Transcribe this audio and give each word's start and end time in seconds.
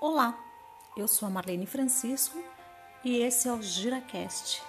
Olá, 0.00 0.38
eu 0.96 1.08
sou 1.08 1.26
a 1.26 1.30
Marlene 1.30 1.66
Francisco 1.66 2.38
e 3.04 3.16
esse 3.16 3.48
é 3.48 3.52
o 3.52 3.60
GiraCast. 3.60 4.62